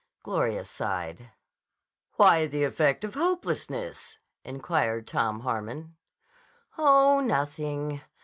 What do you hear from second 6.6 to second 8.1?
"Oh, nothing.